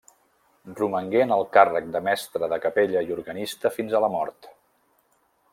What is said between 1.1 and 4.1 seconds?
en el càrrec de mestre de capella i organista fins a